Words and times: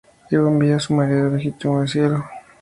Luego 0.31 0.47
envía 0.49 0.77
a 0.77 0.79
su 0.79 0.95
marido 0.95 1.29
legítimo 1.29 1.79
de 1.79 1.87
cielo. 1.87 2.25